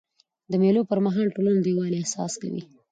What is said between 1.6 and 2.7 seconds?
د یووالي احساس کوي.